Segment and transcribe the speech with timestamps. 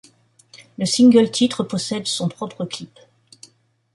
[0.79, 2.97] Le single-titre possède son propre clip.